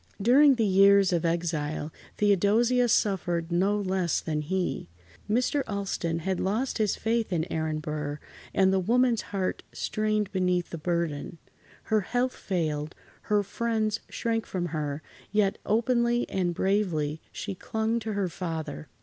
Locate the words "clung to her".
17.53-18.27